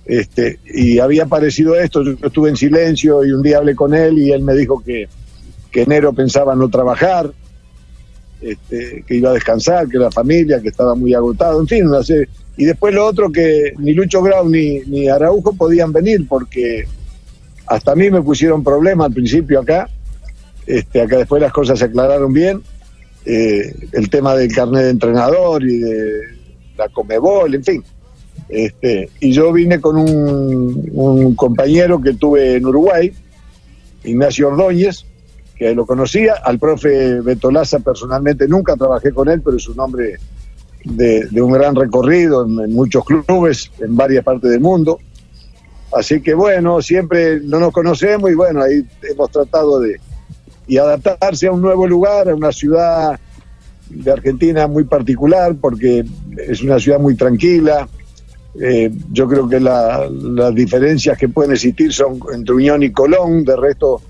Este, 0.07 0.61
y 0.65 1.01
había 1.01 1.25
aparecido 1.25 1.75
esto, 1.75 2.05
yo 2.05 2.15
estuve 2.23 2.49
en 2.49 2.57
silencio 2.57 3.25
y 3.25 3.33
un 3.33 3.43
día 3.43 3.59
hablé 3.59 3.75
con 3.75 3.93
él 3.93 4.19
y 4.19 4.31
él 4.31 4.43
me 4.43 4.55
dijo 4.55 4.81
que, 4.83 5.09
que 5.71 5.83
enero 5.83 6.13
pensaba 6.13 6.55
no 6.55 6.69
trabajar, 6.69 7.33
este, 8.41 9.05
que 9.07 9.17
iba 9.17 9.31
a 9.31 9.35
descansar, 9.35 9.89
que 9.89 9.99
la 9.99 10.13
familia, 10.13 10.61
que 10.61 10.69
estaba 10.69 10.95
muy 10.95 11.13
agotado, 11.13 11.61
en 11.61 11.67
fin, 11.67 11.85
no 11.87 12.03
sé. 12.05 12.29
Y 12.57 12.65
después 12.65 12.95
lo 12.95 13.05
otro 13.05 13.33
que 13.33 13.75
ni 13.79 13.95
Lucho 13.95 14.23
Grau 14.23 14.49
ni, 14.49 14.79
ni 14.81 15.09
Araujo 15.09 15.55
podían 15.55 15.93
venir 15.93 16.27
porque 16.29 16.87
hasta 17.67 17.93
a 17.93 17.97
mí 17.97 18.09
me 18.09 18.23
pusieron 18.23 18.63
problema 18.63 19.07
al 19.07 19.13
principio 19.13 19.61
acá, 19.61 19.91
este, 20.67 21.01
acá 21.01 21.19
después 21.19 21.43
las 21.43 21.53
cosas 21.53 21.81
se 21.81 21.87
aclararon 21.87 22.33
bien, 22.33 22.63
eh, 23.25 23.75
el 23.93 24.09
tema 24.09 24.37
del 24.37 24.53
carnet 24.55 24.85
de 24.85 24.91
entrenador 24.91 25.65
y 25.65 25.79
de 25.79 26.21
la 26.79 26.89
Comebol, 26.91 27.57
en 27.57 27.65
fin. 27.65 27.85
Este, 28.49 29.11
y 29.21 29.33
yo 29.33 29.53
vine 29.53 29.81
con 29.81 29.97
un, 29.97 31.35
compañero 31.35 32.01
que 32.01 32.15
tuve 32.15 32.57
en 32.57 32.67
Uruguay, 32.67 33.13
Ignacio 34.05 34.49
Ordóñez, 34.49 35.05
que 35.57 35.75
lo 35.75 35.87
conocía, 35.87 36.35
al 36.45 36.59
profe 36.59 37.21
Betolaza 37.21 37.79
personalmente 37.81 38.47
nunca 38.47 38.77
trabajé 38.77 39.13
con 39.13 39.29
él, 39.29 39.43
pero 39.43 39.57
es 39.57 39.69
un 39.69 39.81
hombre 39.81 40.17
de, 40.85 41.27
de 41.31 41.43
un 41.43 41.53
gran 41.53 41.75
recorrido 41.75 42.47
en, 42.47 42.61
en 42.61 42.73
muchos 42.73 43.05
clubes, 43.05 43.71
en 43.81 43.97
varias 43.97 44.25
partes 44.25 44.51
del 44.51 44.61
mundo. 44.61 45.01
Así 45.93 46.21
que 46.21 46.35
bueno, 46.35 46.83
siempre 46.83 47.41
no 47.41 47.59
nos 47.59 47.73
conocemos 47.73 48.31
y 48.31 48.35
bueno, 48.35 48.63
ahí 48.63 48.85
hemos 49.03 49.31
tratado 49.31 49.81
de 49.81 49.99
y 50.67 50.79
adaptarse 50.79 51.47
a 51.47 51.53
un 51.53 51.61
nuevo 51.61 51.87
lugar, 51.87 52.29
a 52.29 52.35
una 52.35 52.53
ciudad 52.53 53.19
de 53.89 54.11
Argentina 54.11 54.67
muy 54.67 54.85
particular, 54.85 55.55
porque 55.61 56.05
es 56.37 56.63
una 56.63 56.79
ciudad 56.79 56.99
muy 56.99 57.15
tranquila. 57.15 57.89
Eh, 58.61 58.91
yo 59.13 59.29
creo 59.29 59.49
que 59.49 59.61
la- 59.61 60.09
las 60.11 60.55
diferencias 60.55 61.19
que 61.19 61.29
pueden 61.29 61.53
existir 61.53 61.93
son 61.93 62.19
entre 62.33 62.55
Unión 62.55 62.83
y 62.83 62.91
Colón, 62.91 63.45
de 63.45 63.55
resto 63.57 64.01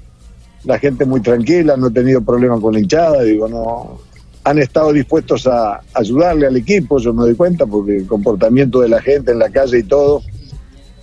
la 0.64 0.78
gente 0.78 1.04
muy 1.04 1.20
tranquila, 1.20 1.76
no 1.76 1.88
he 1.88 1.90
tenido 1.90 2.20
problema 2.22 2.60
con 2.60 2.74
la 2.74 2.80
hinchada, 2.80 3.22
digo, 3.22 3.48
no 3.48 3.98
han 4.44 4.58
estado 4.58 4.92
dispuestos 4.92 5.46
a 5.48 5.80
ayudarle 5.94 6.46
al 6.46 6.56
equipo, 6.56 6.98
yo 6.98 7.12
me 7.12 7.22
doy 7.22 7.34
cuenta, 7.34 7.66
porque 7.66 7.96
el 7.96 8.06
comportamiento 8.06 8.80
de 8.80 8.88
la 8.88 9.00
gente 9.02 9.32
en 9.32 9.40
la 9.40 9.48
calle 9.50 9.78
y 9.80 9.82
todo, 9.82 10.22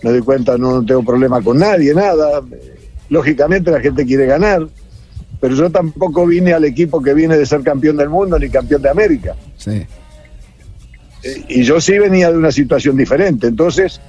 me 0.01 0.12
doy 0.12 0.21
cuenta, 0.21 0.57
no, 0.57 0.79
no 0.81 0.85
tengo 0.85 1.03
problema 1.03 1.41
con 1.41 1.59
nadie, 1.59 1.93
nada. 1.93 2.41
Lógicamente 3.09 3.69
la 3.71 3.81
gente 3.81 4.05
quiere 4.05 4.25
ganar, 4.25 4.65
pero 5.41 5.55
yo 5.55 5.69
tampoco 5.69 6.25
vine 6.25 6.53
al 6.53 6.63
equipo 6.63 7.01
que 7.01 7.13
viene 7.13 7.38
de 7.38 7.45
ser 7.45 7.62
campeón 7.63 7.97
del 7.97 8.09
mundo 8.09 8.39
ni 8.39 8.50
campeón 8.50 8.81
de 8.81 8.89
América. 8.89 9.35
Sí. 9.57 9.85
Y 11.48 11.63
yo 11.63 11.80
sí 11.80 11.98
venía 11.98 12.32
de 12.32 12.38
una 12.38 12.51
situación 12.51 12.98
diferente. 12.98 13.48
Entonces, 13.48 14.00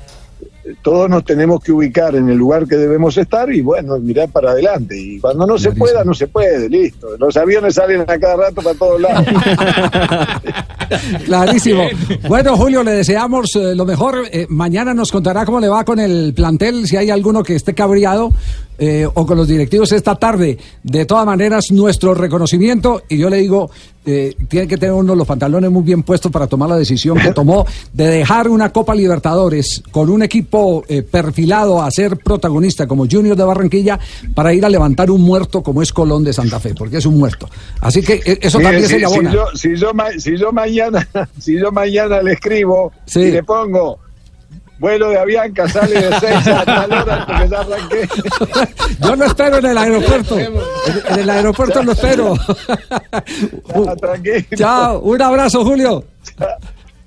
todos 0.83 1.11
nos 1.11 1.25
tenemos 1.25 1.63
que 1.63 1.73
ubicar 1.73 2.15
en 2.15 2.29
el 2.29 2.37
lugar 2.37 2.67
que 2.67 2.77
debemos 2.77 3.17
estar 3.19 3.53
y 3.53 3.61
bueno, 3.61 3.99
mirar 3.99 4.31
para 4.31 4.53
adelante. 4.53 4.99
Y 4.99 5.21
cuando 5.21 5.47
no 5.47 5.59
se 5.59 5.73
pueda, 5.73 6.05
no 6.05 6.15
se 6.15 6.27
puede, 6.27 6.69
listo. 6.69 7.09
Los 7.19 7.37
aviones 7.37 7.75
salen 7.75 8.01
a 8.03 8.19
cada 8.19 8.37
rato 8.37 8.63
para 8.63 8.75
todos 8.75 9.01
lados. 9.01 9.27
Clarísimo. 11.25 11.85
Bueno, 12.29 12.57
Julio, 12.57 12.83
le 12.83 12.93
deseamos 12.93 13.55
eh, 13.57 13.75
lo 13.75 13.85
mejor. 13.85 14.25
Eh, 14.33 14.47
mañana 14.49 14.95
nos 14.95 15.13
contará 15.13 15.45
cómo 15.45 15.61
le 15.61 15.69
va 15.69 15.85
con 15.85 16.01
el 16.01 16.33
plantel, 16.35 16.87
si 16.87 16.97
hay 16.97 17.11
alguno 17.11 17.43
que 17.43 17.57
esté 17.57 17.75
cabreado 17.75 18.33
eh, 18.79 19.07
o 19.13 19.27
con 19.27 19.37
los 19.37 19.49
directivos 19.49 19.93
esta 19.93 20.15
tarde. 20.17 20.59
De 20.83 21.05
todas 21.05 21.27
maneras, 21.27 21.71
nuestro 21.71 22.15
reconocimiento, 22.15 23.03
y 23.09 23.19
yo 23.19 23.31
le 23.31 23.39
digo, 23.39 23.71
eh, 24.07 24.35
tiene 24.49 24.69
que 24.69 24.77
tener 24.77 24.93
uno 24.95 25.15
los 25.15 25.27
pantalones 25.27 25.71
muy 25.71 25.83
bien 25.83 26.03
puestos 26.03 26.31
para 26.31 26.47
tomar 26.47 26.69
la 26.69 26.77
decisión 26.77 27.19
que 27.19 27.33
tomó 27.35 27.65
de 27.93 28.07
dejar 28.09 28.49
una 28.49 28.71
Copa 28.71 28.95
Libertadores 28.95 29.83
con 29.91 30.11
un 30.11 30.23
equipo 30.23 30.85
eh, 30.89 31.03
perfilado 31.03 31.83
a 31.83 31.91
ser 31.91 32.19
protagonista 32.19 32.87
como 32.87 33.07
Junior 33.11 33.37
de 33.37 33.45
Barranquilla 33.45 33.99
para 34.35 34.53
ir 34.53 34.65
a 34.65 34.69
levantar 34.69 35.11
un 35.11 35.23
muerto 35.23 35.63
como 35.63 35.81
es 35.81 35.93
Colón 35.93 36.23
de 36.25 36.33
Santa 36.35 36.61
Fe, 36.61 36.75
porque 36.75 36.99
es 36.99 37.07
un 37.07 37.17
muerto. 37.17 37.49
Así 37.81 38.03
que 38.03 38.21
eh, 38.27 38.39
eso 38.43 38.59
Mire, 38.59 38.71
también 38.71 38.89
si, 38.89 38.95
se 38.95 38.99
le 38.99 39.05
abona. 39.07 39.31
si 39.31 39.37
yo, 39.37 39.47
si, 39.55 39.77
yo 39.81 39.95
ma- 39.95 40.11
si 40.19 40.37
yo 40.37 40.53
mañana, 40.53 41.09
si 41.39 41.59
yo 41.59 41.73
mañana 41.73 42.21
le 42.23 42.33
escribo 42.33 42.93
Sí. 43.07 43.21
y 43.21 43.31
le 43.31 43.43
pongo 43.43 43.99
vuelo 44.85 45.09
de 45.09 45.19
Avianca, 45.19 45.67
sale 45.67 45.95
de 45.95 46.21
6 46.21 46.47
a 46.49 46.65
tal 46.67 46.93
hora 46.93 47.27
porque 47.27 47.49
ya 47.49 47.61
arranqué. 47.61 48.09
Yo 49.01 49.17
lo 49.17 49.25
espero 49.25 49.57
en 49.57 49.67
el 49.67 49.79
aeropuerto. 49.79 50.39
En, 50.39 50.53
en 51.09 51.19
el 51.21 51.31
aeropuerto 51.31 51.83
lo 51.83 51.93
espero. 51.93 52.35
Ya. 54.23 54.57
Chao, 54.57 55.01
un 55.01 55.23
abrazo, 55.23 55.65
Julio. 55.65 56.05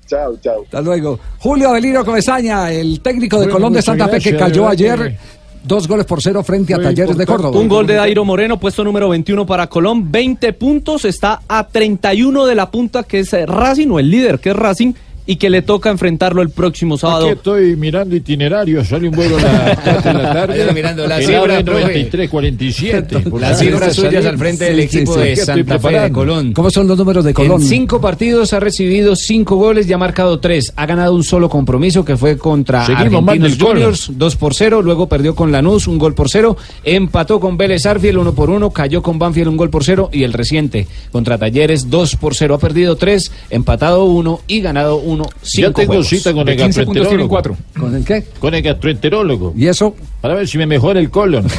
Chao, 0.08 0.36
chao. 0.42 0.62
Hasta 0.64 0.80
luego. 0.80 1.20
Julio 1.38 1.68
Avelino 1.68 2.04
Comesaña, 2.04 2.72
el 2.72 3.00
técnico 3.00 3.36
de 3.36 3.44
Bueno, 3.44 3.58
Colón 3.58 3.72
de 3.74 3.82
Santa 3.82 4.08
Fe 4.08 4.18
que 4.18 4.36
cayó 4.36 4.68
ayer. 4.68 5.16
Dos 5.62 5.86
goles 5.86 6.06
por 6.06 6.20
cero 6.20 6.42
frente 6.42 6.74
a 6.74 6.78
Muy 6.78 6.86
Talleres 6.86 7.16
de. 7.16 7.26
Córdoba. 7.26 7.58
Un 7.60 7.68
gol 7.68 7.86
de 7.86 7.94
Dairo 7.94 8.24
Moreno, 8.24 8.58
puesto 8.58 8.82
número 8.82 9.08
21 9.08 9.46
para 9.46 9.68
Colón, 9.68 10.10
20 10.10 10.52
puntos, 10.54 11.04
está 11.04 11.42
a 11.46 11.66
31 11.66 12.46
de 12.46 12.54
la 12.54 12.70
punta 12.70 13.02
que 13.04 13.20
es 13.20 13.32
Racing 13.46 13.88
o 13.90 13.98
el 14.00 14.10
líder 14.10 14.40
que 14.40 14.50
es 14.50 14.56
Racing 14.56 14.94
y 15.30 15.36
que 15.36 15.50
le 15.50 15.60
toca 15.60 15.90
enfrentarlo 15.90 16.40
el 16.40 16.48
próximo 16.48 16.96
sábado. 16.96 17.26
Aquí 17.26 17.34
estoy 17.36 17.76
mirando 17.76 18.16
itinerario, 18.16 18.82
sale 18.82 19.10
un 19.10 19.14
vuelo 19.14 19.36
a 19.36 19.42
las 19.42 19.78
4 19.84 20.12
de 20.14 20.22
la 20.22 20.32
tarde. 20.32 20.62
Ahí 20.62 20.74
mirando 20.74 21.06
la 21.06 21.18
cifra, 21.18 21.38
AVE 21.38 21.64
profe. 21.64 21.80
9347. 21.82 23.18
por 23.28 23.40
Las 23.42 23.58
favor, 23.58 23.72
cifras 23.74 23.94
suyas 23.94 24.24
al 24.24 24.38
frente 24.38 24.64
del 24.64 24.80
equipo 24.80 25.12
sí, 25.12 25.20
sí. 25.20 25.24
de 25.26 25.32
estoy 25.34 25.64
Santa 25.64 25.78
Fe 25.78 26.00
de. 26.00 26.12
Colón. 26.12 26.54
¿Cómo 26.54 26.70
son 26.70 26.88
los 26.88 26.96
números 26.96 27.26
de 27.26 27.34
Colón? 27.34 27.60
En 27.60 27.68
cinco 27.68 28.00
partidos 28.00 28.54
ha 28.54 28.60
recibido 28.60 29.14
cinco 29.16 29.56
goles 29.56 29.86
y 29.86 29.92
ha 29.92 29.98
marcado 29.98 30.40
tres. 30.40 30.72
Ha 30.76 30.86
ganado 30.86 31.14
un 31.14 31.22
solo 31.22 31.50
compromiso 31.50 32.06
que 32.06 32.16
fue 32.16 32.38
contra 32.38 32.86
Argentinos. 32.86 33.58
Juniors, 33.58 34.12
dos 34.14 34.34
por 34.34 34.54
cero. 34.54 34.80
Luego 34.80 35.10
perdió 35.10 35.34
con 35.34 35.52
Lanús, 35.52 35.88
un 35.88 35.98
gol 35.98 36.14
por 36.14 36.30
cero. 36.30 36.56
Empató 36.84 37.38
con 37.38 37.58
Vélez 37.58 37.84
Arfiel, 37.84 38.16
uno 38.16 38.34
por 38.34 38.48
uno. 38.48 38.70
Cayó 38.70 39.02
con 39.02 39.18
Banfield, 39.18 39.48
un 39.48 39.58
gol 39.58 39.68
por 39.68 39.84
cero. 39.84 40.08
Y 40.10 40.22
el 40.22 40.32
reciente 40.32 40.86
contra 41.12 41.36
Talleres, 41.36 41.90
dos 41.90 42.16
por 42.16 42.34
cero. 42.34 42.54
Ha 42.54 42.58
perdido 42.58 42.96
tres, 42.96 43.30
empatado 43.50 44.06
uno 44.06 44.40
y 44.46 44.62
ganado 44.62 44.96
uno. 45.20 45.28
Cinco 45.42 45.68
Ya 45.68 45.74
tengo 45.74 45.86
juegos. 45.88 46.08
cita 46.08 46.32
con 46.32 46.46
De 46.46 46.52
el 46.52 46.58
15 46.58 46.84
puntos 46.84 47.08
tienen 47.08 47.26
gastroenterólogo. 47.28 47.28
cuatro. 47.28 47.56
¿Con 47.78 47.94
el 47.94 48.04
qué? 48.04 48.24
Con 48.38 48.54
el 48.54 48.62
gastroenterólogo. 48.62 49.54
¿Y 49.56 49.66
eso? 49.66 49.94
Para 50.20 50.34
ver 50.34 50.48
si 50.48 50.58
me 50.58 50.66
mejora 50.66 50.98
el 51.00 51.10
colon. 51.10 51.46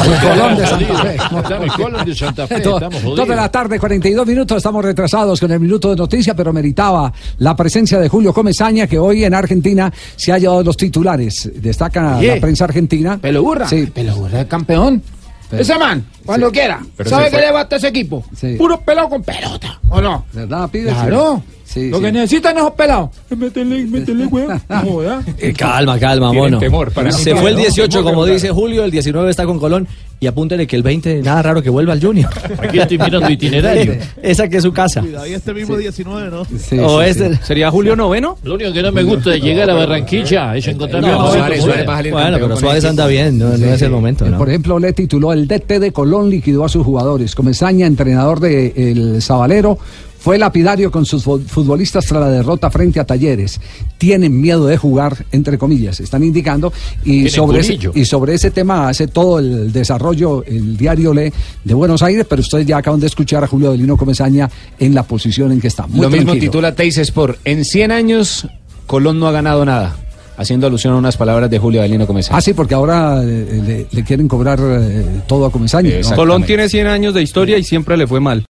El 0.00 0.20
Colón 0.20 0.56
de 0.56 0.66
Santa 0.66 0.94
Fe. 1.02 1.14
Estamos 1.16 1.64
el 1.64 1.72
colon 1.72 2.04
de 2.06 2.14
Santa 2.14 2.46
Fe. 2.46 2.54
Estamos 2.56 3.02
Dos 3.02 3.14
de 3.16 3.26
la 3.26 3.42
jodidos. 3.42 3.50
tarde, 3.52 3.78
42 3.80 4.26
minutos, 4.26 4.56
estamos 4.56 4.84
retrasados 4.84 5.40
con 5.40 5.50
el 5.50 5.60
minuto 5.60 5.90
de 5.90 5.96
noticia, 5.96 6.34
pero 6.34 6.52
meritaba 6.52 7.12
la 7.38 7.56
presencia 7.56 7.98
de 7.98 8.08
Julio 8.08 8.32
Comesaña, 8.32 8.86
que 8.86 8.98
hoy 8.98 9.24
en 9.24 9.34
Argentina 9.34 9.92
se 10.16 10.32
ha 10.32 10.38
llevado 10.38 10.62
los 10.62 10.76
titulares. 10.76 11.50
Destaca 11.56 12.18
Oye. 12.18 12.34
la 12.36 12.40
prensa 12.40 12.64
argentina. 12.64 13.18
Pelo 13.18 13.42
burra. 13.42 13.66
Sí. 13.68 13.86
Pelo 13.86 14.14
burra 14.16 14.44
campeón. 14.46 15.02
Ese 15.50 15.76
man, 15.78 16.04
cuando 16.24 16.50
quiera. 16.50 16.80
¿Sabe 17.04 17.30
qué 17.30 17.38
le 17.38 17.52
basta 17.52 17.76
a 17.76 17.78
ese 17.78 17.88
equipo? 17.88 18.24
Sí. 18.36 18.54
Puro 18.56 18.80
pelado 18.80 19.08
con 19.08 19.22
pelota. 19.22 19.78
¿O 19.88 20.00
no? 20.00 20.24
¿Verdad, 20.32 20.68
pide? 20.70 20.90
Claro. 20.90 21.42
Sí, 21.64 21.88
Lo 21.88 21.98
sí. 21.98 22.04
que 22.04 22.12
necesitan 22.12 22.56
esos 22.58 22.72
pelados 22.72 23.10
es 23.30 23.38
meterle, 23.38 23.84
meterle 23.86 24.26
huevo. 24.26 24.52
No 24.68 24.80
joda. 24.80 25.22
Eh, 25.38 25.52
calma, 25.52 26.00
calma, 26.00 26.32
mono. 26.32 26.58
Se 27.10 27.36
fue 27.36 27.50
el 27.50 27.56
18, 27.56 28.02
como 28.02 28.26
dice 28.26 28.50
Julio, 28.50 28.82
el 28.84 28.90
19 28.90 29.30
está 29.30 29.46
con 29.46 29.60
Colón 29.60 29.86
y 30.18 30.26
apúntele 30.26 30.66
que 30.66 30.74
el 30.74 30.82
20, 30.82 31.22
nada 31.22 31.42
raro 31.42 31.62
que 31.62 31.70
vuelva 31.70 31.92
al 31.92 32.02
Junior. 32.02 32.28
Aquí 32.60 32.78
estoy 32.80 32.98
mirando 32.98 33.30
itinerario. 33.30 33.94
Esa 34.20 34.48
que 34.48 34.56
es 34.56 34.64
su 34.64 34.72
casa. 34.72 35.00
Y 35.28 35.32
este 35.32 35.54
mismo 35.54 35.76
19, 35.76 36.28
¿no? 36.30 36.44
Sí, 36.44 36.76
o 36.78 37.00
sí, 37.02 37.08
este, 37.08 37.34
sí. 37.36 37.40
¿Sería 37.44 37.70
Julio 37.70 37.94
noveno? 37.94 38.36
Lo 38.42 38.54
único 38.56 38.72
que 38.72 38.82
no 38.82 38.90
me 38.90 39.04
gusta 39.04 39.30
de 39.30 39.40
llegar 39.40 39.70
a 39.70 39.74
Barranquilla 39.74 40.56
es 40.56 40.66
encontrarme 40.66 41.08
No, 41.08 41.28
a 41.28 41.32
Suárez, 41.32 41.64
Bueno, 42.10 42.38
pero 42.40 42.56
Suárez 42.56 42.84
anda 42.84 43.06
bien, 43.06 43.38
no, 43.38 43.56
no 43.56 43.66
es 43.66 43.80
el 43.80 43.90
momento, 43.90 44.28
¿no? 44.28 44.38
Por 44.38 44.48
ejemplo, 44.48 44.78
le 44.80 44.92
tituló 44.92 45.32
el 45.32 45.46
DT 45.46 45.78
de 45.78 45.92
Colón 45.92 46.19
Liquidó 46.28 46.64
a 46.64 46.68
sus 46.68 46.84
jugadores. 46.84 47.34
Comesaña, 47.34 47.86
entrenador 47.86 48.40
de 48.40 48.72
el 48.76 49.22
Sabalero, 49.22 49.78
fue 50.18 50.36
lapidario 50.36 50.90
con 50.90 51.06
sus 51.06 51.24
fu- 51.24 51.38
futbolistas 51.38 52.04
tras 52.04 52.20
la 52.20 52.28
derrota 52.28 52.70
frente 52.70 53.00
a 53.00 53.04
Talleres. 53.06 53.58
Tienen 53.96 54.38
miedo 54.38 54.66
de 54.66 54.76
jugar, 54.76 55.24
entre 55.32 55.56
comillas, 55.56 55.98
están 56.00 56.22
indicando. 56.22 56.72
Y 57.04 57.30
sobre, 57.30 57.60
ese, 57.60 57.78
y 57.94 58.04
sobre 58.04 58.34
ese 58.34 58.50
tema 58.50 58.88
hace 58.90 59.06
todo 59.06 59.38
el 59.38 59.72
desarrollo 59.72 60.44
el 60.44 60.76
diario 60.76 61.14
Le 61.14 61.32
de 61.64 61.74
Buenos 61.74 62.02
Aires, 62.02 62.26
pero 62.28 62.40
ustedes 62.42 62.66
ya 62.66 62.76
acaban 62.76 63.00
de 63.00 63.06
escuchar 63.06 63.44
a 63.44 63.46
Julio 63.46 63.68
Adelino 63.68 63.96
Comesaña 63.96 64.50
en 64.78 64.94
la 64.94 65.04
posición 65.04 65.52
en 65.52 65.60
que 65.60 65.68
está. 65.68 65.86
Muy 65.86 66.02
Lo 66.02 66.10
mismo 66.10 66.34
titula 66.34 66.74
Teis 66.74 66.98
Sport. 66.98 67.38
En 67.46 67.64
100 67.64 67.90
años, 67.90 68.46
Colón 68.86 69.20
no 69.20 69.26
ha 69.26 69.32
ganado 69.32 69.64
nada. 69.64 69.96
Haciendo 70.40 70.66
alusión 70.66 70.94
a 70.94 70.96
unas 70.96 71.18
palabras 71.18 71.50
de 71.50 71.58
Julio 71.58 71.80
Avelino 71.80 72.06
Comesaña. 72.06 72.38
Ah, 72.38 72.40
sí, 72.40 72.54
porque 72.54 72.72
ahora 72.72 73.22
eh, 73.22 73.60
le, 73.62 73.86
le 73.90 74.04
quieren 74.04 74.26
cobrar 74.26 74.58
eh, 74.58 75.04
todo 75.26 75.44
a 75.44 75.52
Comesaña. 75.52 75.90
Colón 76.16 76.44
tiene 76.44 76.66
100 76.66 76.86
años 76.86 77.12
de 77.12 77.20
historia 77.20 77.58
y 77.58 77.62
siempre 77.62 77.98
le 77.98 78.06
fue 78.06 78.20
mal. 78.20 78.46